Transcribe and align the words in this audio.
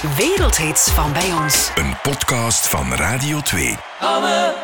Wereldhits 0.00 0.90
van 0.90 1.12
bij 1.12 1.32
ons. 1.32 1.70
Een 1.74 1.96
podcast 2.02 2.68
van 2.68 2.92
Radio 2.92 3.40
2. 3.40 3.76
Anne, 3.98 4.54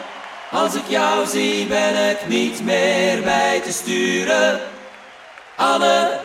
als 0.51 0.75
ik 0.75 0.83
jou 0.89 1.27
zie 1.27 1.67
ben 1.67 2.11
ik 2.11 2.29
niet 2.29 2.64
meer 2.64 3.22
bij 3.22 3.61
te 3.64 3.72
sturen. 3.72 4.61
Anne, 5.57 6.21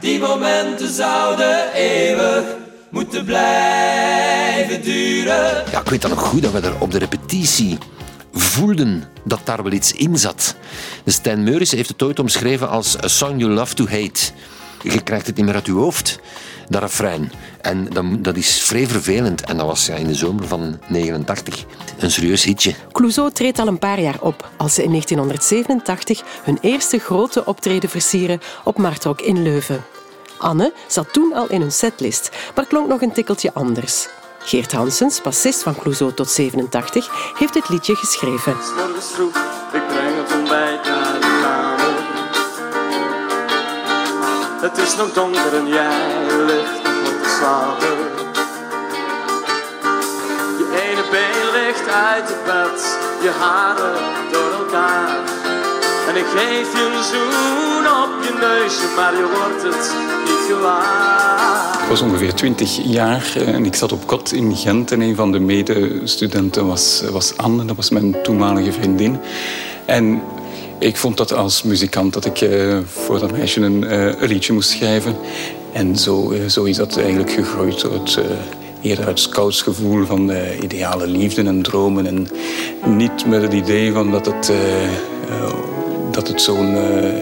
die 0.00 0.18
momenten 0.18 0.92
zouden 0.92 1.72
eeuwig 1.72 2.44
moeten 2.90 3.24
blijven 3.24 4.82
duren. 4.82 5.64
Ja, 5.70 5.80
ik 5.80 5.88
weet 5.88 6.02
dat 6.02 6.10
nog 6.10 6.20
goed 6.20 6.42
dat 6.42 6.52
we 6.52 6.60
er 6.60 6.80
op 6.80 6.90
de 6.90 6.98
repetitie 6.98 7.78
voelden 8.32 9.04
dat 9.24 9.40
daar 9.44 9.62
wel 9.62 9.72
iets 9.72 9.92
in 9.92 10.18
zat. 10.18 10.56
De 11.04 11.10
Stijn 11.10 11.42
Meuris 11.42 11.70
heeft 11.70 11.88
het 11.88 12.02
ooit 12.02 12.18
omschreven 12.18 12.68
als 12.68 13.02
a 13.04 13.08
song 13.08 13.38
you 13.38 13.50
love 13.50 13.74
to 13.74 13.86
hate. 13.86 14.32
Je 14.82 15.02
krijgt 15.02 15.26
het 15.26 15.36
niet 15.36 15.44
meer 15.44 15.54
uit 15.54 15.66
je 15.66 15.72
hoofd, 15.72 16.20
dat 16.68 16.82
refrein. 16.82 17.32
En 17.60 17.84
dat, 17.84 18.04
dat 18.18 18.36
is 18.36 18.62
vrij 18.62 18.86
vervelend. 18.86 19.40
En 19.40 19.56
dat 19.56 19.66
was 19.66 19.86
ja, 19.86 19.94
in 19.94 20.06
de 20.06 20.14
zomer 20.14 20.46
van 20.46 20.80
89 20.88 21.64
een 21.98 22.10
serieus 22.10 22.44
hitje. 22.44 22.74
Clouseau 22.92 23.30
treedt 23.32 23.58
al 23.58 23.66
een 23.66 23.78
paar 23.78 24.00
jaar 24.00 24.20
op 24.20 24.50
als 24.56 24.74
ze 24.74 24.82
in 24.82 24.90
1987 24.90 26.22
hun 26.44 26.58
eerste 26.60 26.98
grote 26.98 27.44
optreden 27.44 27.88
versieren 27.88 28.40
op 28.64 28.78
Martrok 28.78 29.20
in 29.20 29.42
Leuven. 29.42 29.84
Anne 30.38 30.72
zat 30.88 31.12
toen 31.12 31.32
al 31.34 31.48
in 31.48 31.60
hun 31.60 31.72
setlist, 31.72 32.30
maar 32.54 32.66
klonk 32.66 32.88
nog 32.88 33.02
een 33.02 33.12
tikkeltje 33.12 33.54
anders. 33.54 34.08
Geert 34.38 34.72
Hansens, 34.72 35.22
bassist 35.22 35.62
van 35.62 35.76
Clouseau 35.76 36.14
tot 36.14 36.30
87, 36.30 37.34
heeft 37.38 37.54
het 37.54 37.68
liedje 37.68 37.94
geschreven. 37.94 38.56
Het 44.62 44.78
is 44.78 44.96
nog 44.96 45.12
donker 45.12 45.54
en 45.54 45.66
jij 45.66 46.26
ligt 46.46 46.82
nog 46.84 47.22
te 47.22 47.34
slapen. 47.38 47.98
Je 50.58 50.66
ene 50.82 51.04
been 51.10 51.50
ligt 51.52 51.88
uit 51.88 52.28
het 52.28 52.44
bed, 52.44 52.98
je 53.22 53.30
haren 53.38 53.98
door 54.32 54.52
elkaar. 54.52 55.18
En 56.08 56.16
ik 56.16 56.24
geef 56.24 56.72
je 56.72 56.84
een 56.96 57.02
zoen 57.04 57.86
op 58.02 58.22
je 58.22 58.32
neusje, 58.40 58.86
maar 58.96 59.12
je 59.16 59.26
wordt 59.36 59.62
het 59.62 59.94
niet 60.24 60.44
gewaar. 60.48 61.82
Ik 61.82 61.88
was 61.88 62.00
ongeveer 62.00 62.34
20 62.34 62.78
jaar 62.84 63.32
eh, 63.36 63.54
en 63.54 63.64
ik 63.64 63.74
zat 63.74 63.92
op 63.92 64.06
kot 64.06 64.32
in 64.32 64.56
Gent. 64.56 64.92
En 64.92 65.00
een 65.00 65.16
van 65.16 65.32
de 65.32 65.38
medestudenten 65.38 66.66
was, 66.66 67.02
was 67.10 67.36
Anne, 67.36 67.64
dat 67.64 67.76
was 67.76 67.90
mijn 67.90 68.22
toenmalige 68.22 68.72
vriendin. 68.72 69.20
En 69.84 70.22
ik 70.82 70.96
vond 70.96 71.16
dat 71.16 71.32
als 71.32 71.62
muzikant 71.62 72.12
dat 72.12 72.24
ik 72.24 72.40
eh, 72.40 72.78
voor 72.86 73.18
dat 73.18 73.32
meisje 73.32 73.60
een, 73.60 73.84
eh, 73.84 74.04
een 74.06 74.28
liedje 74.28 74.52
moest 74.52 74.70
schrijven. 74.70 75.16
En 75.72 75.96
zo, 75.96 76.30
eh, 76.30 76.46
zo 76.48 76.64
is 76.64 76.76
dat 76.76 76.96
eigenlijk 76.96 77.30
gegroeid 77.30 77.84
eh, 77.84 78.24
eerder 78.80 79.06
uit 79.06 79.20
scoutsgevoel 79.20 80.06
van 80.06 80.26
de 80.26 80.58
ideale 80.62 81.06
liefde 81.06 81.42
en 81.42 81.62
dromen. 81.62 82.06
En 82.06 82.28
niet 82.96 83.26
met 83.26 83.42
het 83.42 83.52
idee 83.52 83.92
van 83.92 84.10
dat 84.10 84.26
het, 84.26 84.52
dat 86.10 86.28
het 86.28 86.42
zo'n 86.42 86.76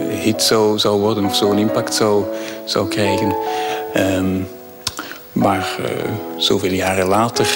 hit 0.09 0.43
zou, 0.43 0.79
zou 0.79 1.01
worden 1.01 1.25
of 1.25 1.37
zo'n 1.37 1.59
impact 1.59 1.95
zou, 1.95 2.25
zou 2.65 2.89
krijgen. 2.89 3.37
Ehm, 3.93 4.37
maar 5.33 5.77
zoveel 6.37 6.73
jaren 6.73 7.09
later 7.09 7.49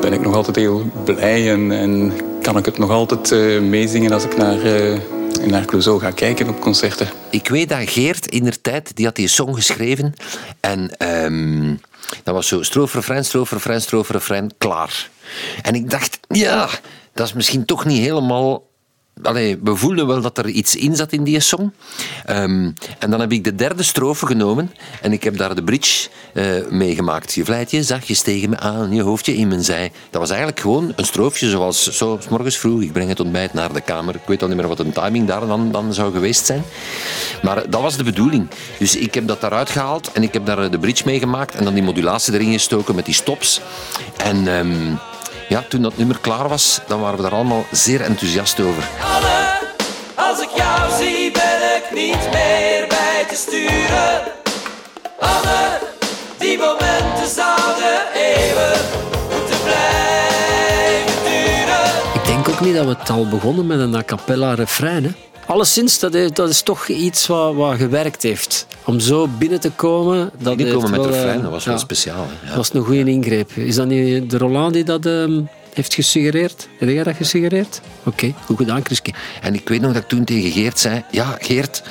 ben 0.00 0.12
ik 0.12 0.20
nog 0.20 0.34
altijd 0.34 0.56
heel 0.56 0.82
blij 1.04 1.50
en, 1.50 1.72
en 1.72 2.12
kan 2.44 2.56
ik 2.56 2.64
het 2.64 2.78
nog 2.78 2.90
altijd 2.90 3.32
eh, 3.32 3.60
meezingen 3.60 4.12
als 4.12 4.24
ik 4.24 4.36
naar, 4.36 4.62
eh, 4.62 4.98
naar 5.46 5.64
Clouseau 5.64 6.00
ga 6.00 6.10
kijken 6.10 6.48
op 6.48 6.60
concerten. 6.60 7.08
Ik 7.30 7.48
weet 7.48 7.68
dat 7.68 7.88
Geert 7.88 8.26
in 8.26 8.44
der 8.44 8.60
tijd, 8.60 8.96
die 8.96 9.04
had 9.04 9.16
die 9.16 9.28
song 9.28 9.54
geschreven. 9.54 10.14
En 10.60 10.96
ehm, 10.96 11.74
dat 12.22 12.34
was 12.34 12.48
zo 12.48 12.62
strofe, 12.62 12.96
refrein, 12.96 13.24
strofe, 13.24 13.54
refrein, 13.54 13.80
strofe, 13.80 14.12
refrein, 14.12 14.50
klaar. 14.58 15.10
En 15.62 15.74
ik 15.74 15.90
dacht, 15.90 16.18
ja, 16.28 16.68
dat 17.12 17.26
is 17.26 17.32
misschien 17.32 17.64
toch 17.64 17.84
niet 17.84 18.00
helemaal... 18.00 18.62
We 19.14 19.76
voelden 19.76 20.06
wel 20.06 20.20
dat 20.20 20.38
er 20.38 20.48
iets 20.48 20.76
in 20.76 20.96
zat 20.96 21.12
in 21.12 21.24
die 21.24 21.40
song. 21.40 21.72
Ehm, 22.24 22.70
en 22.98 23.10
dan 23.10 23.20
heb 23.20 23.32
ik 23.32 23.44
de 23.44 23.54
derde 23.54 23.82
strofe 23.82 24.26
genomen 24.26 24.72
en 25.02 25.12
ik 25.12 25.24
heb 25.24 25.36
daar 25.36 25.54
de 25.54 25.62
bridge 25.62 26.08
eh 26.32 26.44
meegemaakt. 26.70 27.34
Je 27.34 27.44
vlijt 27.44 27.70
je 27.70 27.82
zachtjes 27.82 28.20
tegen 28.20 28.50
me 28.50 28.58
aan, 28.58 28.92
je 28.92 29.02
hoofdje 29.02 29.36
in 29.36 29.48
mijn 29.48 29.64
zij. 29.64 29.92
Dat 30.10 30.20
was 30.20 30.30
eigenlijk 30.30 30.60
gewoon 30.60 30.92
een 30.96 31.04
stroofje 31.04 31.48
zoals 31.48 31.82
zo, 31.82 32.18
's 32.20 32.28
morgens 32.28 32.56
vroeg. 32.56 32.82
Ik 32.82 32.92
breng 32.92 33.08
het 33.08 33.20
ontbijt 33.20 33.52
naar 33.52 33.72
de 33.72 33.80
kamer. 33.80 34.14
Ik 34.14 34.26
weet 34.26 34.42
al 34.42 34.48
niet 34.48 34.56
meer 34.56 34.68
wat 34.68 34.78
een 34.78 34.92
timing 34.92 35.26
daar 35.26 35.46
dan, 35.46 35.72
dan 35.72 35.94
zou 35.94 36.12
geweest 36.12 36.46
zijn. 36.46 36.62
Maar 37.42 37.70
dat 37.70 37.80
was 37.80 37.96
de 37.96 38.04
bedoeling. 38.04 38.48
Dus 38.78 38.96
ik 38.96 39.14
heb 39.14 39.26
dat 39.26 39.40
daaruit 39.40 39.70
gehaald 39.70 40.12
en 40.12 40.22
ik 40.22 40.32
heb 40.32 40.46
daar 40.46 40.70
de 40.70 40.78
bridge 40.78 41.02
meegemaakt 41.06 41.54
en 41.54 41.64
dan 41.64 41.74
die 41.74 41.82
modulatie 41.82 42.34
erin 42.34 42.52
gestoken 42.52 42.94
met 42.94 43.04
die 43.04 43.14
stops. 43.14 43.60
En 44.16 44.48
ehm, 44.48 44.96
ja, 45.48 45.64
toen 45.68 45.82
dat 45.82 45.96
nummer 45.96 46.18
klaar 46.20 46.48
was, 46.48 46.80
dan 46.86 47.00
waren 47.00 47.16
we 47.16 47.22
daar 47.22 47.32
allemaal 47.32 47.64
zeer 47.70 48.00
enthousiast 48.00 48.60
over. 48.60 48.84
Anne, 49.14 49.58
als 50.14 50.40
ik 50.40 50.50
jou 50.56 50.92
zie 50.98 51.30
ben 51.30 51.76
ik 51.76 51.84
niet 51.94 52.30
meer 52.32 52.86
bij 52.88 53.24
te 53.28 53.34
sturen. 53.34 54.22
Anne, 55.18 55.78
die 56.38 56.58
momenten 56.58 57.28
zouden 57.34 57.63
niet 62.64 62.74
dat 62.74 62.84
we 62.84 62.94
het 62.98 63.10
al 63.10 63.28
begonnen 63.28 63.66
met 63.66 63.78
een 63.78 63.94
a 63.94 64.02
cappella 64.02 64.54
refrein. 64.54 65.04
Hè. 65.04 65.10
Alleszins, 65.46 65.98
dat 65.98 66.14
is, 66.14 66.32
dat 66.32 66.48
is 66.48 66.62
toch 66.62 66.88
iets 66.88 67.26
wat, 67.26 67.54
wat 67.54 67.76
gewerkt 67.76 68.22
heeft. 68.22 68.66
Om 68.84 69.00
zo 69.00 69.28
binnen 69.38 69.60
te 69.60 69.70
komen. 69.70 70.30
Dat 70.38 70.58
Die 70.58 70.72
komen 70.72 70.90
met 70.90 71.00
wel, 71.00 71.10
refrein, 71.10 71.36
eh, 71.36 71.42
dat 71.42 71.50
was 71.50 71.64
wel 71.64 71.74
ja, 71.74 71.80
speciaal. 71.80 72.26
Ja. 72.42 72.46
Dat 72.46 72.56
was 72.56 72.74
een 72.74 72.84
goede 72.84 73.10
ingreep. 73.10 73.50
Is 73.50 73.74
dat 73.74 73.86
niet 73.86 74.30
de 74.30 74.38
Roland 74.38 74.74
die 74.74 74.84
dat 74.84 75.06
ehm, 75.06 75.40
heeft 75.74 75.94
gesuggereerd? 75.94 76.68
Heb 76.78 76.88
jij 76.88 77.02
dat 77.02 77.16
gesuggereerd? 77.16 77.80
Oké, 78.04 78.34
goed 78.44 78.56
gedaan, 78.56 78.84
Chriske. 78.84 79.12
En 79.40 79.54
ik 79.54 79.68
weet 79.68 79.80
nog 79.80 79.92
dat 79.92 80.02
ik 80.02 80.08
toen 80.08 80.24
tegen 80.24 80.50
Geert 80.50 80.78
zei: 80.78 81.04
Ja, 81.10 81.36
Geert, 81.40 81.82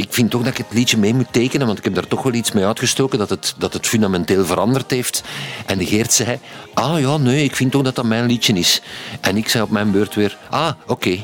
ik 0.00 0.12
vind 0.12 0.30
toch 0.30 0.42
dat 0.42 0.50
ik 0.50 0.56
het 0.56 0.76
liedje 0.76 0.96
mee 0.96 1.14
moet 1.14 1.32
tekenen, 1.32 1.66
want 1.66 1.78
ik 1.78 1.84
heb 1.84 1.94
daar 1.94 2.06
toch 2.06 2.22
wel 2.22 2.32
iets 2.32 2.52
mee 2.52 2.66
uitgestoken 2.66 3.18
dat 3.18 3.30
het, 3.30 3.54
dat 3.58 3.72
het 3.72 3.86
fundamenteel 3.86 4.44
veranderd 4.44 4.90
heeft. 4.90 5.22
En 5.66 5.78
de 5.78 5.86
Geert 5.86 6.12
zei: 6.12 6.38
Ah 6.74 7.00
ja, 7.00 7.16
nee, 7.16 7.44
ik 7.44 7.56
vind 7.56 7.72
toch 7.72 7.82
dat 7.82 7.94
dat 7.94 8.04
mijn 8.04 8.26
liedje 8.26 8.52
is. 8.52 8.82
En 9.20 9.36
ik 9.36 9.48
zei 9.48 9.62
op 9.62 9.70
mijn 9.70 9.90
beurt 9.90 10.14
weer: 10.14 10.38
Ah, 10.50 10.72
oké. 10.86 11.18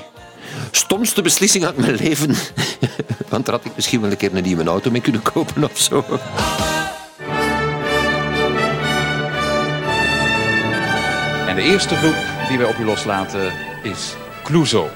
Stomste 0.70 1.22
beslissing 1.22 1.64
uit 1.64 1.76
mijn 1.76 1.94
leven. 1.94 2.34
Want 3.28 3.46
daar 3.46 3.54
had 3.54 3.64
ik 3.64 3.72
misschien 3.74 4.00
wel 4.00 4.10
een 4.10 4.16
keer 4.16 4.34
een 4.34 4.42
nieuwe 4.42 4.64
auto 4.64 4.90
mee 4.90 5.00
kunnen 5.00 5.22
kopen 5.22 5.64
of 5.64 5.78
zo. 5.78 6.04
En 11.48 11.56
de 11.56 11.62
eerste 11.62 11.94
groep 11.94 12.16
die 12.48 12.58
wij 12.58 12.66
op 12.66 12.78
u 12.78 12.84
loslaten 12.84 13.52
is 13.82 14.14
Clouseau. 14.44 14.88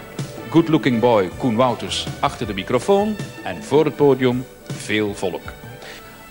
Good 0.50 0.68
looking 0.68 1.00
boy 1.00 1.28
Koen 1.38 1.56
Wouters 1.56 2.06
achter 2.20 2.46
de 2.46 2.54
microfoon 2.54 3.16
en 3.44 3.62
voor 3.62 3.84
het 3.84 3.96
podium 3.96 4.44
veel 4.72 5.14
volk. 5.14 5.52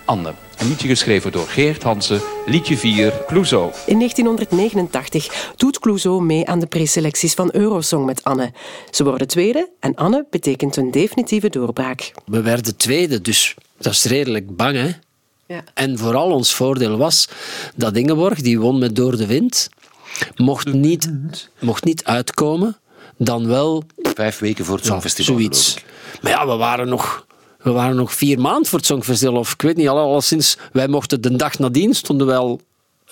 Anne, 0.05 0.33
een 0.57 0.67
liedje 0.67 0.87
geschreven 0.87 1.31
door 1.31 1.47
Geert 1.47 1.83
Hansen, 1.83 2.21
liedje 2.45 2.77
4, 2.77 3.13
Clouseau. 3.27 3.71
In 3.85 3.97
1989 3.97 5.53
doet 5.55 5.79
Clouseau 5.79 6.23
mee 6.23 6.47
aan 6.47 6.59
de 6.59 6.65
preselecties 6.65 7.33
van 7.33 7.49
Eurosong 7.53 8.05
met 8.05 8.23
Anne. 8.23 8.53
Ze 8.91 9.03
worden 9.03 9.27
tweede 9.27 9.69
en 9.79 9.95
Anne 9.95 10.25
betekent 10.29 10.75
een 10.75 10.91
definitieve 10.91 11.49
doorbraak. 11.49 12.11
We 12.25 12.41
werden 12.41 12.77
tweede, 12.77 13.21
dus 13.21 13.55
dat 13.77 13.93
is 13.93 14.03
redelijk 14.03 14.55
bang, 14.55 14.75
hè? 14.75 14.89
Ja. 15.45 15.63
En 15.73 15.97
vooral 15.97 16.31
ons 16.31 16.53
voordeel 16.53 16.97
was 16.97 17.29
dat 17.75 17.95
Ingeborg, 17.95 18.41
die 18.41 18.59
won 18.59 18.79
met 18.79 18.95
Door 18.95 19.17
de 19.17 19.25
Wind, 19.25 19.69
mocht 20.35 20.73
niet, 20.73 21.09
mocht 21.59 21.83
niet 21.83 22.03
uitkomen, 22.03 22.77
dan 23.19 23.47
wel 23.47 23.83
Vijf 23.97 24.39
weken 24.39 24.65
voor 24.65 24.75
het 24.75 24.83
ja, 24.85 24.89
Songfestival. 24.91 25.35
zoiets. 25.35 25.77
Maar 26.21 26.31
ja, 26.31 26.47
we 26.47 26.55
waren 26.55 26.87
nog... 26.87 27.27
We 27.59 27.71
waren 27.71 27.95
nog 27.95 28.13
vier 28.13 28.39
maanden 28.39 28.65
voor 28.65 28.77
het 28.77 28.87
Songfestival, 28.87 29.35
of 29.35 29.53
ik 29.53 29.61
weet 29.61 29.77
niet, 29.77 29.87
al- 29.87 29.97
alleszins, 29.97 30.57
wij 30.71 30.87
mochten 30.87 31.21
de 31.21 31.35
dag 31.35 31.59
nadien, 31.59 31.93
stonden 31.93 32.27
wel 32.27 32.59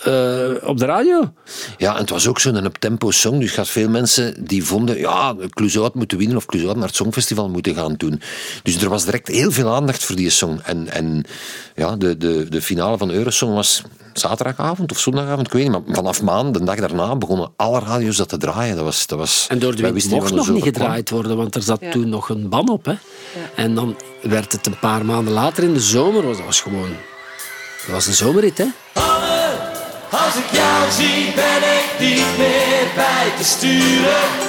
eh, 0.04 0.70
op 0.70 0.78
de 0.78 0.86
radio. 0.86 1.34
Ja, 1.78 1.94
en 1.94 2.00
het 2.02 2.10
was 2.10 2.28
ook 2.28 2.40
zo'n 2.40 2.66
up-tempo 2.66 3.12
song. 3.12 3.40
Dus 3.40 3.52
je 3.52 3.58
had 3.58 3.68
veel 3.70 3.90
mensen 3.90 4.46
die 4.46 4.64
vonden, 4.64 4.98
ja, 5.00 5.36
Clouseau 5.50 5.86
had 5.86 5.96
moeten 5.96 6.18
winnen 6.18 6.38
of 6.38 6.46
Clouseau 6.46 6.68
had 6.74 6.80
naar 6.82 6.88
het 6.92 6.98
Songfestival 6.98 7.50
moeten 7.50 7.76
gaan 7.76 7.94
doen. 7.94 8.22
Dus 8.64 8.82
er 8.82 8.90
was 8.90 9.06
direct 9.06 9.28
heel 9.28 9.52
veel 9.52 9.74
aandacht 9.76 10.04
voor 10.06 10.16
die 10.16 10.30
song. 10.30 10.60
En, 10.64 10.90
en 10.92 11.24
ja, 11.76 11.96
de, 11.96 12.18
de, 12.18 12.46
de 12.50 12.62
finale 12.62 12.98
van 12.98 13.12
Eurosong 13.12 13.54
was 13.54 13.82
zaterdagavond 14.14 14.92
of 14.92 15.00
zondagavond, 15.00 15.48
ik 15.48 15.54
weet 15.54 15.64
niet. 15.70 15.72
Maar 15.86 15.96
vanaf 15.96 16.22
maand, 16.22 16.54
de 16.54 16.64
dag 16.64 16.76
daarna, 16.76 17.16
begonnen 17.16 17.52
alle 17.56 17.80
radio's 17.80 18.16
dat 18.18 18.30
te 18.30 18.38
draaien. 18.38 18.76
Dat 18.76 18.86
was, 18.86 19.08
dat 19.08 19.18
was, 19.20 19.46
En 19.50 19.60
door 19.60 19.76
de 19.76 19.82
wind 19.82 19.94
niet 19.96 20.10
mocht 20.10 20.34
nog 20.34 20.50
niet 20.50 20.62
kwam. 20.62 20.74
gedraaid 20.74 21.10
worden, 21.10 21.38
want 21.38 21.56
er 21.56 21.62
zat 21.62 21.80
Ja. 21.82 21.92
toen 21.92 22.10
nog 22.10 22.30
een 22.30 22.50
ban 22.50 22.70
op. 22.70 22.86
Hè. 22.86 22.94
En 23.56 23.76
dan 23.76 23.96
werd 24.22 24.52
het 24.52 24.66
een 24.66 24.80
paar 24.80 25.06
maanden 25.06 25.34
later 25.34 25.64
in 25.64 25.74
de 25.74 25.80
zomer, 25.80 26.26
was- 26.28 26.38
dat 26.38 26.46
was 26.46 26.62
gewoon... 26.62 26.90
Dat 27.86 27.96
was 27.96 28.08
een 28.08 28.14
zomerrit, 28.14 28.58
hè. 28.58 28.66
Als 30.12 30.36
ik 30.36 30.52
jou 30.52 30.92
zie 30.92 31.34
ben 31.36 31.58
ik 31.58 32.00
niet 32.00 32.38
meer 32.38 32.88
bij 32.96 33.32
te 33.38 33.44
sturen. 33.44 34.46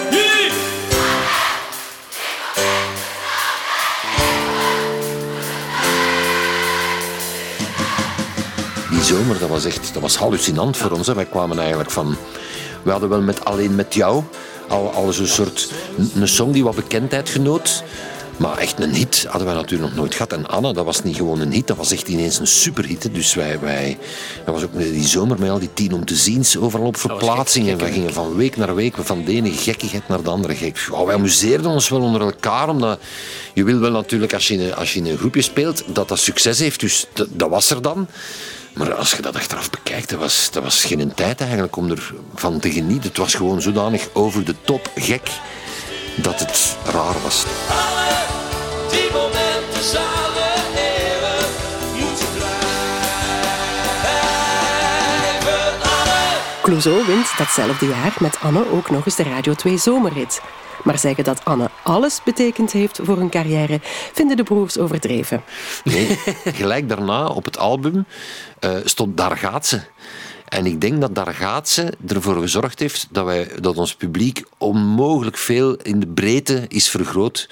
Die 8.90 9.02
zomer, 9.02 9.38
dat 9.38 9.49
was 9.49 9.64
echt 9.64 9.93
dat 9.93 10.02
was 10.02 10.16
hallucinant 10.16 10.76
voor 10.76 10.90
ons. 10.90 11.06
Hè. 11.06 11.14
Wij 11.14 11.25
kwamen 11.25 11.58
eigenlijk 11.58 11.90
van... 11.90 12.16
We 12.82 12.90
hadden 12.90 13.08
wel 13.08 13.20
met 13.20 13.44
Alleen 13.44 13.75
Met 13.75 13.94
Jou 13.94 14.22
al, 14.69 14.93
al 14.93 15.12
zo'n 15.12 15.26
soort... 15.26 15.72
Een 16.14 16.28
song 16.28 16.52
die 16.52 16.64
wat 16.64 16.75
bekendheid 16.75 17.28
genoot. 17.28 17.82
Maar 18.38 18.58
echt 18.58 18.81
een 18.81 18.94
hit 18.94 19.26
hadden 19.29 19.49
we 19.49 19.55
natuurlijk 19.55 19.90
nog 19.90 19.99
nooit 19.99 20.14
gehad. 20.14 20.32
En 20.32 20.46
Anna, 20.46 20.73
dat 20.73 20.85
was 20.85 21.02
niet 21.02 21.17
gewoon 21.17 21.40
een 21.40 21.52
hit, 21.52 21.67
dat 21.67 21.76
was 21.76 21.93
echt 21.93 22.08
ineens 22.08 22.38
een 22.38 22.46
superhit. 22.46 23.14
Dus 23.14 23.35
wij, 23.35 23.61
wij, 23.61 23.99
dat 24.44 24.55
was 24.55 24.64
ook 24.64 24.79
die 24.79 25.06
zomer 25.06 25.38
met 25.38 25.50
al 25.50 25.58
die 25.58 25.73
tien 25.75 25.93
om 25.93 26.05
te 26.05 26.17
zien, 26.17 26.44
overal 26.58 26.87
op 26.87 26.96
verplaatsingen. 26.96 27.79
We 27.79 27.93
gingen 27.93 28.12
van 28.12 28.37
week 28.37 28.56
naar 28.56 28.75
week, 28.75 28.94
van 28.99 29.25
de 29.25 29.32
ene 29.32 29.52
gekkigheid 29.52 30.08
naar 30.08 30.23
de 30.23 30.31
andere 30.31 30.55
gek. 30.55 30.88
Oh, 30.90 31.06
wij 31.06 31.14
amuseerden 31.14 31.70
ons 31.70 31.88
wel 31.88 32.00
onder 32.00 32.20
elkaar, 32.20 32.69
omdat 32.69 32.99
je 33.55 33.64
wil 33.64 33.79
wel 33.79 33.90
natuurlijk, 33.90 34.35
als 34.35 34.49
je, 34.49 34.55
in, 34.55 34.75
als 34.75 34.93
je 34.93 34.99
in 34.99 35.06
een 35.06 35.19
groepje 35.19 35.43
speelt, 35.43 35.84
dat 35.87 36.08
dat 36.08 36.19
succes 36.19 36.58
heeft. 36.58 36.81
Dus 36.81 37.06
dat, 37.12 37.29
dat 37.31 37.50
was 37.50 37.70
er 37.70 37.82
dan. 37.82 38.08
Maar 38.75 38.94
als 38.94 39.11
je 39.11 39.23
dat 39.23 39.37
achteraf 39.37 39.70
bekijkt, 39.70 40.11
dat 40.11 40.19
was, 40.19 40.49
dat 40.52 40.62
was 40.62 40.84
geen 40.84 41.14
tijd 41.14 41.41
eigenlijk 41.41 41.76
om 41.76 41.91
ervan 42.34 42.58
te 42.61 42.70
genieten. 42.70 43.08
Het 43.08 43.19
was 43.19 43.34
gewoon 43.34 43.62
zodanig 43.62 44.08
over 44.12 44.44
de 44.44 44.55
top 44.64 44.91
gek 44.94 45.31
dat 46.23 46.41
het 46.41 46.76
raar 46.85 47.23
was. 47.23 47.44
Alle 47.69 48.09
die 48.91 49.11
momenten 49.12 49.82
zouden 49.82 50.61
eeuwig 50.75 51.49
moeten 52.00 52.26
blijven. 52.35 52.59
Alle 55.82 56.41
Clouseau 56.62 57.06
wint 57.06 57.38
datzelfde 57.38 57.87
jaar 57.87 58.17
met 58.20 58.41
Anne 58.41 58.70
ook 58.73 58.91
nog 58.91 59.05
eens 59.05 59.17
de 59.17 59.23
Radio 59.23 59.55
2 59.55 59.76
zomerrit. 59.76 60.41
Maar 60.85 60.99
zeggen 60.99 61.25
dat 61.25 61.44
Anne 61.44 61.70
alles 61.82 62.20
betekend 62.25 62.73
heeft 62.73 63.00
voor 63.03 63.17
hun 63.17 63.31
carrière, 63.31 63.81
vinden 64.12 64.37
de 64.37 64.43
broers 64.43 64.79
overdreven. 64.79 65.43
Nee, 65.85 66.19
gelijk 66.44 66.88
daarna 66.88 67.26
op 67.26 67.44
het 67.44 67.59
album 67.59 68.06
eh, 68.61 68.70
stond 68.85 69.17
Daar 69.17 69.37
gaat 69.37 69.67
ze. 69.67 69.81
En 70.48 70.66
ik 70.66 70.80
denk 70.80 71.00
dat 71.00 71.14
Daar 71.14 71.34
gaat 71.34 71.68
ze 71.68 71.92
ervoor 72.06 72.40
gezorgd 72.40 72.78
heeft 72.78 73.06
dat, 73.10 73.24
wij, 73.24 73.50
dat 73.60 73.76
ons 73.76 73.94
publiek 73.94 74.42
onmogelijk 74.58 75.36
veel 75.36 75.76
in 75.76 76.00
de 76.00 76.06
breedte 76.06 76.64
is 76.68 76.88
vergroot. 76.88 77.48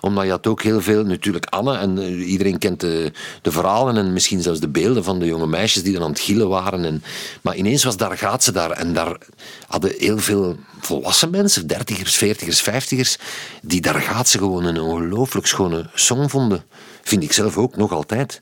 Omdat 0.00 0.24
je 0.24 0.30
had 0.30 0.46
ook 0.46 0.62
heel 0.62 0.80
veel, 0.80 1.04
natuurlijk 1.04 1.46
Anne, 1.46 1.76
en 1.76 1.98
eh, 1.98 2.28
iedereen 2.28 2.58
kent 2.58 2.80
de, 2.80 3.12
de 3.42 3.50
verhalen 3.50 3.96
en 3.96 4.12
misschien 4.12 4.42
zelfs 4.42 4.60
de 4.60 4.68
beelden 4.68 5.04
van 5.04 5.18
de 5.18 5.26
jonge 5.26 5.46
meisjes 5.46 5.82
die 5.82 5.92
dan 5.92 6.02
aan 6.02 6.10
het 6.10 6.20
gillen 6.20 6.48
waren. 6.48 6.84
En, 6.84 7.02
maar 7.42 7.56
ineens 7.56 7.84
was 7.84 7.96
Daar 7.96 8.18
gaat 8.18 8.44
ze 8.44 8.52
daar. 8.52 8.70
En 8.70 8.92
daar 8.92 9.18
hadden 9.66 9.92
heel 9.98 10.18
veel 10.18 10.56
volwassen 10.80 11.30
mensen, 11.30 11.66
dertigers, 11.66 12.16
veertigers, 12.16 12.60
vijftigers, 12.60 13.18
die 13.62 13.80
Daar 13.80 14.00
gaat 14.00 14.28
ze 14.28 14.38
gewoon 14.38 14.64
een 14.64 14.80
ongelooflijk 14.80 15.46
schone 15.46 15.90
song 15.94 16.28
vonden. 16.28 16.64
Vind 17.02 17.22
ik 17.22 17.32
zelf 17.32 17.56
ook, 17.56 17.76
nog 17.76 17.92
altijd. 17.92 18.40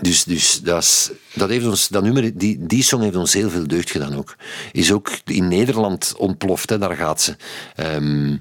Dus, 0.00 0.24
dus 0.24 0.60
dat, 0.60 0.82
is, 0.82 1.10
dat, 1.34 1.48
heeft 1.48 1.66
ons, 1.66 1.88
dat 1.88 2.02
nummer, 2.02 2.38
die, 2.38 2.66
die 2.66 2.82
song 2.82 3.02
heeft 3.02 3.16
ons 3.16 3.32
heel 3.32 3.50
veel 3.50 3.66
deugd 3.66 3.90
gedaan 3.90 4.16
ook. 4.16 4.36
Is 4.72 4.92
ook 4.92 5.10
in 5.24 5.48
Nederland 5.48 6.14
ontploft, 6.16 6.70
hè, 6.70 6.78
daar 6.78 6.96
gaat 6.96 7.22
ze. 7.22 7.36
Ehm, 7.74 8.36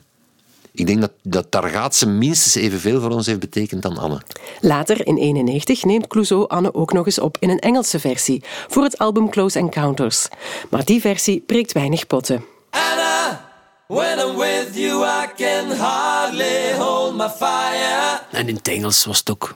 ik 0.71 0.87
denk 0.87 1.01
dat, 1.01 1.11
dat 1.21 1.51
daar 1.51 1.69
gaat 1.69 1.95
ze 1.95 2.07
minstens 2.07 2.55
evenveel 2.55 3.01
voor 3.01 3.09
ons 3.09 3.25
heeft 3.25 3.39
betekend 3.39 3.81
dan 3.81 3.97
Anne. 3.97 4.21
Later, 4.61 5.07
in 5.07 5.17
91, 5.17 5.83
neemt 5.83 6.07
Clouseau 6.07 6.47
Anne 6.47 6.73
ook 6.73 6.93
nog 6.93 7.05
eens 7.05 7.19
op 7.19 7.37
in 7.39 7.49
een 7.49 7.59
Engelse 7.59 7.99
versie 7.99 8.43
voor 8.67 8.83
het 8.83 8.97
album 8.97 9.29
Close 9.29 9.59
Encounters. 9.59 10.27
Maar 10.69 10.85
die 10.85 11.01
versie 11.01 11.43
breekt 11.45 11.71
weinig 11.71 12.07
potten. 12.07 12.45
Anna, 12.69 13.49
when 13.87 14.19
I'm 14.19 14.37
with 14.37 14.75
you 14.75 15.05
I 15.05 15.27
can 15.35 15.77
hardly 15.77 16.73
hold 16.77 17.15
my 17.15 17.29
fire. 17.29 18.19
En 18.31 18.47
in 18.47 18.55
het 18.55 18.67
Engels 18.67 19.05
was 19.05 19.19
het 19.19 19.31
ook 19.31 19.55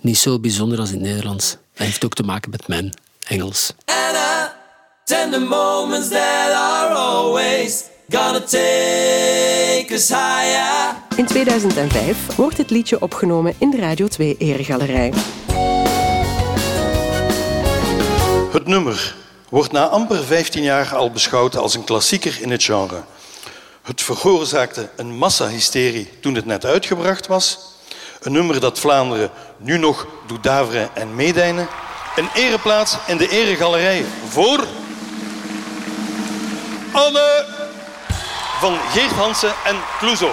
niet 0.00 0.18
zo 0.18 0.38
bijzonder 0.38 0.78
als 0.78 0.88
in 0.88 0.94
het 0.94 1.04
Nederlands. 1.04 1.50
Dat 1.50 1.86
heeft 1.86 2.04
ook 2.04 2.14
te 2.14 2.22
maken 2.22 2.50
met 2.50 2.68
mijn 2.68 2.94
Engels. 3.26 3.72
Tender 5.08 5.40
moments 5.40 6.08
that 6.08 6.52
are 6.52 6.94
always 6.94 7.84
gonna 8.08 8.40
take 8.40 9.86
us 9.90 10.08
higher. 10.08 10.94
In 11.16 11.26
2005 11.26 12.36
wordt 12.36 12.56
het 12.56 12.70
liedje 12.70 13.00
opgenomen 13.00 13.54
in 13.58 13.70
de 13.70 13.76
Radio 13.76 14.08
2 14.08 14.36
Eregalerij. 14.38 15.12
Het 18.52 18.66
nummer 18.66 19.16
wordt 19.48 19.72
na 19.72 19.86
amper 19.86 20.24
15 20.24 20.62
jaar 20.62 20.94
al 20.94 21.10
beschouwd 21.10 21.56
als 21.56 21.74
een 21.74 21.84
klassieker 21.84 22.38
in 22.40 22.50
het 22.50 22.64
genre. 22.64 23.02
Het 23.82 24.02
veroorzaakte 24.02 24.88
een 24.96 25.16
massahysterie 25.16 26.10
toen 26.20 26.34
het 26.34 26.46
net 26.46 26.64
uitgebracht 26.64 27.26
was. 27.26 27.58
Een 28.20 28.32
nummer 28.32 28.60
dat 28.60 28.78
Vlaanderen 28.78 29.30
nu 29.56 29.78
nog 29.78 30.06
doet 30.26 30.42
daveren 30.42 30.88
en 30.94 31.14
meedijnen. 31.14 31.68
Een 32.16 32.28
ereplaats 32.34 32.96
in 33.06 33.16
de 33.16 33.28
eregalerij 33.28 34.04
voor... 34.28 34.66
Anne 36.92 37.44
van 38.60 38.76
Geert 38.92 39.12
Hansen 39.12 39.52
en 39.64 39.76
Clouseau. 39.98 40.32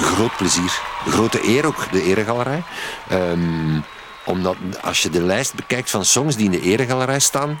Groot 0.00 0.36
plezier. 0.36 0.80
Grote 1.06 1.48
eer 1.48 1.66
ook, 1.66 1.92
de 1.92 2.02
eregalerij. 2.02 2.62
Ehm, 3.08 3.80
omdat 4.24 4.56
als 4.82 5.02
je 5.02 5.10
de 5.10 5.22
lijst 5.22 5.54
bekijkt 5.54 5.90
van 5.90 6.04
songs 6.04 6.36
die 6.36 6.44
in 6.44 6.50
de 6.50 6.60
eregalerij 6.60 7.18
staan, 7.18 7.58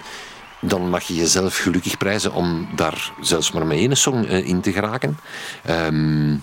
dan 0.60 0.90
mag 0.90 1.02
je 1.02 1.14
jezelf 1.14 1.56
gelukkig 1.56 1.96
prijzen 1.96 2.32
om 2.32 2.68
daar 2.74 3.12
zelfs 3.20 3.52
maar 3.52 3.66
met 3.66 3.78
één 3.78 3.96
song 3.96 4.24
eh, 4.24 4.46
in 4.46 4.60
te 4.60 4.72
geraken. 4.72 5.18
Ehm, 5.64 6.36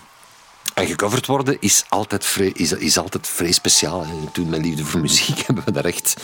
en 0.75 0.87
gecoverd 0.87 1.25
worden 1.25 1.57
is 1.59 1.85
altijd 1.89 2.25
vrij, 2.25 2.51
is, 2.55 2.71
is 2.71 2.97
altijd 2.97 3.27
vrij 3.27 3.51
speciaal. 3.51 4.05
hè. 4.05 4.13
Toen 4.31 4.49
met 4.49 4.61
Liefde 4.61 4.85
voor 4.85 4.99
Muziek 5.01 5.39
hebben 5.45 5.63
we 5.65 5.71
daar 5.71 5.85
echt 5.85 6.15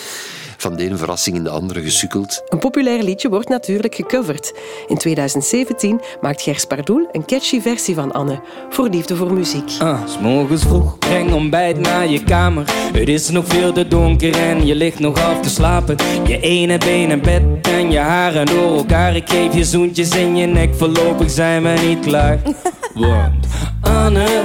van 0.57 0.75
de 0.75 0.83
ene 0.83 0.97
verrassing 0.97 1.35
in 1.35 1.43
de 1.43 1.49
andere 1.49 1.81
gesukkeld. 1.81 2.41
Een 2.49 2.59
populair 2.59 3.03
liedje 3.03 3.29
wordt 3.29 3.49
natuurlijk 3.49 3.95
gecoverd. 3.95 4.53
In 4.87 4.97
2017 4.97 6.01
maakt 6.21 6.41
Gers 6.41 6.65
Pardoel 6.65 7.09
een 7.11 7.25
catchy 7.25 7.61
versie 7.61 7.95
van 7.95 8.11
Anne 8.11 8.41
voor 8.69 8.89
Liefde 8.89 9.15
voor 9.15 9.33
Muziek. 9.33 9.71
Ah, 9.79 10.07
s 10.07 10.19
morgens 10.19 10.61
vroeg, 10.61 10.97
breng 10.97 11.33
ontbijt 11.33 11.79
naar 11.79 12.07
je 12.07 12.23
kamer. 12.23 12.73
Het 12.93 13.09
is 13.09 13.29
nog 13.29 13.45
veel 13.47 13.73
te 13.73 13.87
donker 13.87 14.35
en 14.35 14.65
je 14.65 14.75
ligt 14.75 14.99
nog 14.99 15.19
half 15.19 15.41
te 15.41 15.49
slapen. 15.49 15.95
Je 16.27 16.39
ene 16.39 16.77
been 16.77 17.11
in 17.11 17.21
bed 17.21 17.67
en 17.67 17.91
je 17.91 17.99
haren 17.99 18.45
door 18.45 18.77
elkaar. 18.77 19.15
Ik 19.15 19.29
geef 19.29 19.53
je 19.53 19.65
zoentjes 19.65 20.09
in 20.09 20.35
je 20.35 20.45
nek, 20.45 20.75
voorlopig 20.75 21.29
zijn 21.29 21.63
we 21.63 21.81
niet 21.87 21.99
klaar. 21.99 22.39
Want 22.93 23.47
Anne, 23.81 24.43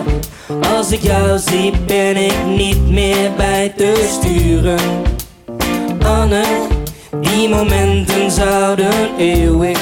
als 0.76 0.92
ik 0.92 1.02
jou 1.02 1.38
zie 1.38 1.72
ben 1.86 2.16
ik 2.16 2.34
niet 2.56 2.90
meer 2.90 3.30
bij 3.36 3.72
te 3.76 4.08
sturen. 4.20 4.78
Anne, 6.04 6.44
die 7.20 7.48
momenten 7.48 8.30
zouden 8.30 9.16
eeuwig 9.18 9.78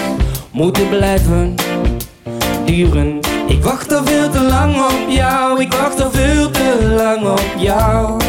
moeten 0.50 0.88
blijven 0.88 1.54
duren. 2.64 3.18
Ik 3.48 3.64
wacht 3.64 3.92
al 3.92 4.04
veel 4.04 4.30
te 4.30 4.40
lang 4.40 4.76
op 4.76 5.08
jou, 5.08 5.60
ik 5.60 5.72
wacht 5.72 6.02
al 6.02 6.10
veel 6.10 6.50
te 6.50 6.94
lang 6.96 7.28
op 7.28 7.54
jou. 7.56 8.20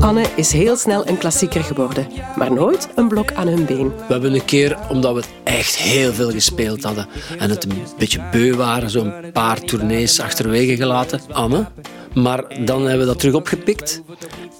Anne 0.00 0.26
is 0.36 0.52
heel 0.52 0.76
snel 0.76 1.08
een 1.08 1.18
klassieker 1.18 1.64
geworden, 1.64 2.06
maar 2.36 2.52
nooit 2.52 2.88
een 2.94 3.08
blok 3.08 3.32
aan 3.32 3.46
hun 3.46 3.64
been. 3.64 3.88
We 3.88 4.12
hebben 4.12 4.34
een 4.34 4.44
keer, 4.44 4.78
omdat 4.88 5.14
we 5.14 5.22
echt 5.44 5.76
heel 5.76 6.12
veel 6.12 6.30
gespeeld 6.30 6.82
hadden 6.82 7.06
en 7.38 7.50
het 7.50 7.64
een 7.64 7.82
beetje 7.98 8.28
beu 8.32 8.54
waren, 8.54 8.90
zo'n 8.90 9.12
paar 9.32 9.60
tournees 9.60 10.20
achterwege 10.20 10.76
gelaten, 10.76 11.20
Anne. 11.32 11.66
Maar 12.14 12.64
dan 12.64 12.80
hebben 12.82 12.98
we 12.98 13.06
dat 13.06 13.18
terug 13.18 13.34
opgepikt. 13.34 14.02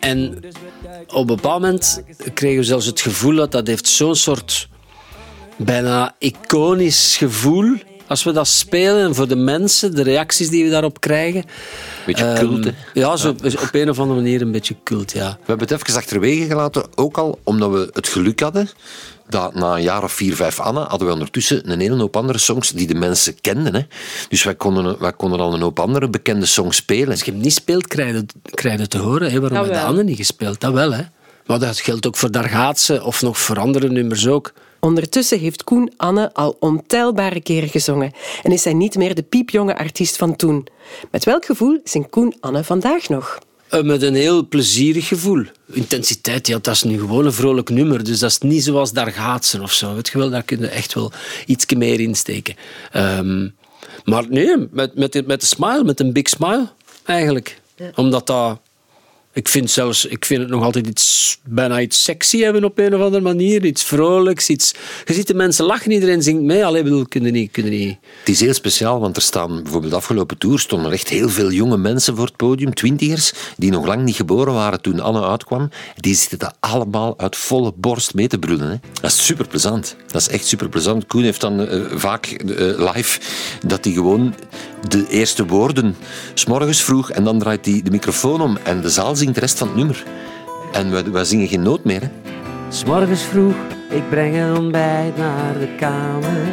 En 0.00 0.38
op 1.06 1.16
een 1.16 1.26
bepaald 1.26 1.60
moment 1.60 2.02
kregen 2.34 2.58
we 2.58 2.64
zelfs 2.64 2.86
het 2.86 3.00
gevoel 3.00 3.34
dat 3.34 3.52
dat 3.52 3.66
heeft 3.66 3.88
zo'n 3.88 4.16
soort 4.16 4.68
bijna 5.56 6.14
iconisch 6.18 7.16
gevoel 7.16 7.76
als 8.06 8.24
we 8.24 8.32
dat 8.32 8.46
spelen 8.46 9.04
en 9.04 9.14
voor 9.14 9.28
de 9.28 9.36
mensen, 9.36 9.94
de 9.94 10.02
reacties 10.02 10.48
die 10.48 10.64
we 10.64 10.70
daarop 10.70 11.00
krijgen. 11.00 11.44
Beetje 12.06 12.24
Ehm, 12.24 12.38
cult, 12.38 12.64
hè? 12.64 12.70
Ja, 12.94 13.16
zo, 13.16 13.28
op 13.28 13.68
een 13.72 13.90
of 13.90 13.98
andere 13.98 14.20
manier 14.20 14.42
een 14.42 14.52
beetje 14.52 14.76
cult, 14.84 15.12
ja. 15.12 15.30
We 15.30 15.44
hebben 15.46 15.68
het 15.68 15.80
even 15.80 15.96
achterwege 15.96 16.46
gelaten, 16.46 16.84
ook 16.94 17.18
al 17.18 17.38
omdat 17.42 17.70
we 17.70 17.88
het 17.92 18.08
geluk 18.08 18.40
hadden 18.40 18.68
dat 19.28 19.54
na 19.54 19.74
een 19.74 19.82
jaar 19.82 20.02
of 20.02 20.12
vier, 20.12 20.36
vijf 20.36 20.60
Anne 20.60 20.80
hadden 20.80 21.06
we 21.08 21.12
ondertussen 21.12 21.70
een 21.70 21.80
hele 21.80 21.96
hoop 21.96 22.16
andere 22.16 22.38
songs 22.38 22.70
die 22.70 22.86
de 22.86 22.94
mensen 22.94 23.40
kenden. 23.40 23.74
Hè. 23.74 23.80
Dus 24.28 24.42
wij 24.44 24.54
konden, 24.54 24.98
wij 24.98 25.12
konden 25.12 25.40
al 25.40 25.54
een 25.54 25.60
hoop 25.60 25.80
andere 25.80 26.08
bekende 26.08 26.46
songs 26.46 26.76
spelen. 26.76 27.10
Als 27.10 27.22
je 27.22 27.30
hem 27.30 27.40
niet 27.40 27.52
speelt, 27.52 27.86
krijg 27.86 28.14
je, 28.14 28.24
krijg 28.50 28.74
je 28.74 28.80
het 28.82 28.90
te 28.90 28.98
horen. 28.98 29.30
Hè? 29.30 29.40
Waarom 29.40 29.58
hebben 29.58 29.76
de 29.76 29.82
anderen 29.84 30.06
niet 30.06 30.16
gespeeld? 30.16 30.60
Dat 30.60 30.72
wel, 30.72 30.92
hè. 30.92 31.02
Maar 31.46 31.58
dat 31.58 31.80
geldt 31.80 32.06
ook 32.06 32.16
voor 32.16 32.30
Daar 32.30 32.48
gaat 32.48 32.80
ze, 32.80 33.04
of 33.04 33.22
nog 33.22 33.38
voor 33.38 33.58
andere 33.58 33.88
nummers 33.88 34.26
ook. 34.26 34.52
Ondertussen 34.84 35.38
heeft 35.38 35.64
Koen 35.64 35.92
Anne 35.96 36.34
al 36.34 36.56
ontelbare 36.60 37.40
keren 37.40 37.68
gezongen 37.68 38.12
en 38.42 38.52
is 38.52 38.64
hij 38.64 38.72
niet 38.72 38.94
meer 38.94 39.14
de 39.14 39.22
piepjonge 39.22 39.76
artiest 39.76 40.16
van 40.16 40.36
toen. 40.36 40.66
Met 41.10 41.24
welk 41.24 41.44
gevoel 41.44 41.80
zingt 41.84 42.10
Koen 42.10 42.34
Anne 42.40 42.64
vandaag 42.64 43.08
nog? 43.08 43.38
Eh, 43.68 43.82
Met 43.82 44.02
een 44.02 44.14
heel 44.14 44.48
plezierig 44.48 45.08
gevoel. 45.08 45.44
Intensiteit, 45.72 46.46
ja, 46.46 46.58
dat 46.62 46.74
is 46.74 46.82
nu 46.82 46.98
gewoon 46.98 47.24
een 47.24 47.32
vrolijk 47.32 47.68
nummer. 47.68 48.04
Dus 48.04 48.18
dat 48.18 48.30
is 48.30 48.38
niet 48.38 48.64
zoals 48.64 48.92
Daar 48.92 49.12
gaat 49.12 49.44
ze 49.44 49.62
of 49.62 49.72
zo. 49.72 49.94
Weet 49.94 50.08
je 50.08 50.18
wel, 50.18 50.30
daar 50.30 50.42
kun 50.42 50.60
je 50.60 50.66
echt 50.66 50.94
wel 50.94 51.12
iets 51.46 51.66
meer 51.74 52.00
insteken. 52.00 52.54
Ehm, 52.92 53.48
maar 54.04 54.28
nee, 54.28 54.56
met, 54.70 54.94
met, 54.94 55.26
met 55.26 55.40
de 55.40 55.46
smile, 55.46 55.84
met 55.84 56.00
een 56.00 56.12
big 56.12 56.28
smile 56.28 56.68
eigenlijk. 57.04 57.60
Omdat 57.94 58.26
dat 58.26 58.60
Ik 59.34 59.48
vind, 59.48 59.70
zelfs, 59.70 60.04
ik 60.04 60.24
vind 60.24 60.40
het 60.40 60.50
nog 60.50 60.62
altijd 60.62 60.86
iets, 60.86 61.38
bijna 61.44 61.80
iets 61.80 62.02
sexy 62.02 62.38
hebben 62.40 62.64
op 62.64 62.78
een 62.78 62.94
of 62.94 63.00
andere 63.00 63.22
manier. 63.22 63.64
Iets 63.64 63.82
vrolijks. 63.82 64.48
Iets... 64.48 64.74
Je 65.04 65.12
ziet 65.12 65.26
de 65.26 65.34
mensen 65.34 65.64
lachen, 65.64 65.90
iedereen 65.90 66.22
zingt 66.22 66.42
mee. 66.42 66.64
Alleen 66.64 66.82
bedoel, 66.82 67.06
kunnen 67.08 67.32
niet, 67.32 67.50
kunnen 67.50 67.72
niet. 67.72 67.96
Het 68.18 68.28
is 68.28 68.40
heel 68.40 68.54
speciaal, 68.54 69.00
want 69.00 69.16
er 69.16 69.22
staan 69.22 69.62
bijvoorbeeld 69.62 69.92
de 69.92 69.98
afgelopen 69.98 70.38
tour 70.38 70.58
stonden 70.58 70.86
er 70.86 70.92
echt 70.92 71.08
heel 71.08 71.28
veel 71.28 71.50
jonge 71.50 71.76
mensen 71.76 72.16
voor 72.16 72.24
het 72.24 72.36
podium, 72.36 72.74
twintigers, 72.74 73.32
die 73.56 73.70
nog 73.70 73.86
lang 73.86 74.02
niet 74.02 74.16
geboren 74.16 74.54
waren 74.54 74.80
toen 74.80 75.00
Anne 75.00 75.22
uitkwam. 75.22 75.70
Die 75.96 76.14
zitten 76.14 76.38
daar 76.38 76.54
allemaal 76.60 77.18
uit 77.18 77.36
volle 77.36 77.72
borst 77.76 78.14
mee 78.14 78.28
te 78.28 78.38
brullen. 78.38 78.70
Hè. 78.70 78.76
Dat 79.00 79.10
is 79.10 79.24
super 79.24 79.46
plezant. 79.46 79.96
Dat 80.06 80.20
is 80.20 80.28
echt 80.28 80.46
super 80.46 80.68
plezant. 80.68 81.06
Koen 81.06 81.22
heeft 81.22 81.40
dan 81.40 81.60
eh, 81.60 81.80
vaak 81.94 82.26
eh, 82.26 82.92
live 82.94 83.20
dat 83.66 83.84
hij 83.84 83.92
gewoon 83.92 84.34
de 84.88 85.06
eerste 85.08 85.46
woorden 85.46 85.96
s'morgens 86.34 86.82
vroeg 86.82 87.10
en 87.10 87.24
dan 87.24 87.38
draait 87.38 87.66
hij 87.66 87.80
de 87.84 87.90
microfoon 87.90 88.40
om 88.40 88.58
en 88.62 88.80
de 88.80 88.90
zaal 88.90 89.16
zingt 89.24 89.34
de 89.34 89.46
rest 89.46 89.58
van 89.58 89.68
het 89.68 89.76
nummer. 89.76 90.02
En 90.72 91.12
wij 91.12 91.24
zingen 91.24 91.48
geen 91.48 91.62
noot 91.62 91.84
meer. 91.84 92.00
Hè. 92.00 93.16
Vroeg, 93.16 93.54
ik 93.90 94.08
breng 94.08 94.34
een 94.36 94.56
ontbijt 94.56 95.16
naar 95.16 95.58
de 95.58 95.74
kamer. 95.76 96.46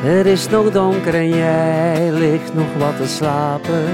Het 0.00 0.26
is 0.26 0.48
nog 0.48 0.70
donker 0.70 1.14
en 1.14 1.28
jij 1.28 2.10
ligt 2.12 2.54
nog 2.54 2.66
wat 2.78 2.96
te 2.96 3.06
slapen. 3.06 3.84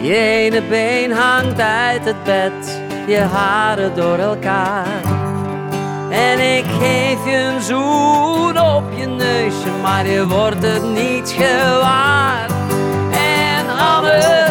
Je 0.00 0.14
ene 0.14 0.62
been 0.68 1.12
hangt 1.12 1.60
uit 1.60 2.04
het 2.04 2.24
bed, 2.24 2.80
je 3.06 3.18
haren 3.18 3.94
door 3.94 4.18
elkaar. 4.18 5.02
En 6.10 6.56
ik 6.56 6.64
geef 6.64 7.24
je 7.24 7.36
een 7.36 7.60
zoen 7.60 8.60
op 8.60 8.84
je 8.96 9.06
neusje, 9.06 9.70
maar 9.82 10.06
je 10.06 10.26
wordt 10.26 10.62
het 10.62 10.82
niet 10.82 11.34
gewaar. 11.38 12.59
En 14.00 14.06
Anne, 14.06 14.50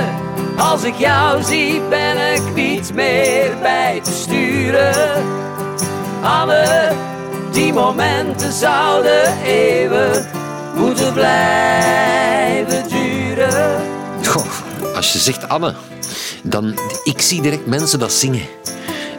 als 0.57 0.83
ik 0.83 0.95
jou 0.95 1.43
zie, 1.43 1.81
ben 1.89 2.33
ik 2.33 2.53
niet 2.55 2.93
meer 2.93 3.57
bij 3.61 3.99
te 4.03 4.11
sturen. 4.11 5.23
Anne, 6.21 6.91
die 7.51 7.73
momenten 7.73 8.51
zouden 8.53 9.43
eeuwig 9.43 10.25
moeten 10.75 11.13
blijven 11.13 12.89
duren. 12.89 13.81
Goh, 14.25 14.45
als 14.95 15.13
je 15.13 15.19
zegt 15.19 15.49
Anne, 15.49 15.73
dan 16.43 16.79
ik 17.03 17.21
zie 17.21 17.41
direct 17.41 17.65
mensen 17.65 17.99
dat 17.99 18.11
zingen. 18.11 18.45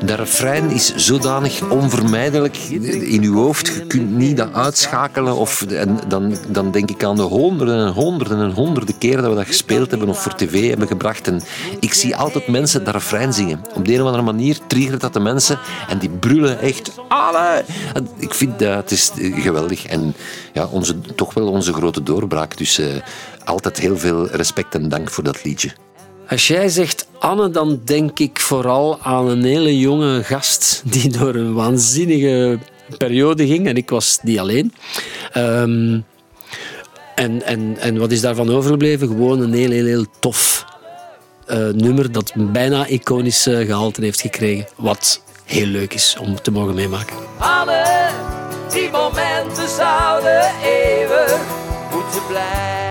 Dat 0.04 0.18
refrein 0.18 0.70
is 0.70 0.94
zodanig 0.94 1.70
onvermijdelijk 1.70 2.56
in 2.56 3.22
je 3.22 3.30
hoofd. 3.30 3.66
Je 3.66 3.86
kunt 3.86 4.10
niet 4.16 4.36
dat 4.36 4.52
uitschakelen. 4.52 5.36
Of, 5.36 5.62
en 5.62 5.98
dan, 6.08 6.36
dan 6.48 6.70
denk 6.70 6.90
ik 6.90 7.04
aan 7.04 7.16
de 7.16 7.22
honderden 7.22 7.86
en 7.86 7.92
honderden 7.92 8.38
en 8.38 8.50
honderden 8.50 8.98
keren 8.98 9.22
dat 9.22 9.30
we 9.30 9.36
dat 9.36 9.46
gespeeld 9.46 9.90
hebben 9.90 10.08
of 10.08 10.22
voor 10.22 10.34
tv 10.34 10.68
hebben 10.68 10.86
gebracht. 10.86 11.28
En 11.28 11.40
ik 11.80 11.92
zie 11.92 12.16
altijd 12.16 12.48
mensen 12.48 12.84
dat 12.84 12.94
refrein 12.94 13.32
zingen. 13.32 13.60
Op 13.74 13.84
de 13.84 13.94
een 13.94 14.00
of 14.00 14.06
andere 14.06 14.24
manier 14.24 14.58
triggert 14.66 15.00
dat 15.00 15.12
de 15.12 15.20
mensen 15.20 15.58
en 15.88 15.98
die 15.98 16.10
brullen 16.10 16.60
echt. 16.60 16.92
Alle! 17.08 17.64
Ik 18.16 18.34
vind 18.34 18.58
dat 18.58 18.74
het 18.74 18.90
is 18.90 19.10
geweldig. 19.16 19.86
En 19.86 20.14
ja, 20.52 20.66
onze, 20.66 21.00
toch 21.00 21.34
wel 21.34 21.48
onze 21.48 21.72
grote 21.72 22.02
doorbraak. 22.02 22.56
Dus 22.56 22.78
eh, 22.78 22.86
altijd 23.44 23.78
heel 23.78 23.98
veel 23.98 24.28
respect 24.28 24.74
en 24.74 24.88
dank 24.88 25.10
voor 25.10 25.24
dat 25.24 25.44
liedje. 25.44 25.70
Als 26.30 26.46
jij 26.46 26.68
zegt 26.68 27.06
Anne, 27.18 27.50
dan 27.50 27.80
denk 27.84 28.18
ik 28.18 28.40
vooral 28.40 28.98
aan 29.02 29.28
een 29.28 29.44
hele 29.44 29.78
jonge 29.78 30.24
gast 30.24 30.82
die 30.84 31.10
door 31.18 31.34
een 31.34 31.54
waanzinnige 31.54 32.58
periode 32.98 33.46
ging. 33.46 33.66
En 33.66 33.76
ik 33.76 33.90
was 33.90 34.18
niet 34.22 34.38
alleen. 34.38 34.74
Ehm, 35.32 36.00
en, 37.14 37.42
en, 37.42 37.76
en 37.78 37.98
wat 37.98 38.10
is 38.10 38.20
daarvan 38.20 38.50
overgebleven? 38.50 39.08
Gewoon 39.08 39.40
een 39.40 39.52
heel, 39.52 39.70
heel, 39.70 40.04
tof 40.18 40.64
eh, 41.46 41.68
nummer 41.68 42.12
dat 42.12 42.32
bijna 42.36 42.86
iconisch 42.86 43.46
eh, 43.46 43.66
gehalte 43.66 44.02
heeft 44.02 44.20
gekregen. 44.20 44.66
Wat 44.76 45.22
heel 45.44 45.66
leuk 45.66 45.94
is 45.94 46.16
om 46.20 46.42
te 46.42 46.50
mogen 46.50 46.74
meemaken. 46.74 47.16
Anne, 47.38 48.08
die 48.72 48.90
momenten 48.90 49.68
zouden 49.68 50.50
eeuwig 50.64 51.38
moeten 51.92 52.26
blijven. 52.28 52.89